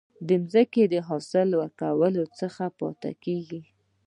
ځمکه 0.27 0.83
د 0.93 0.95
حاصل 1.07 1.49
ورکولو 1.59 2.23
څخه 2.39 2.63
پاتي 2.79 3.11
کیږي. 3.23 3.61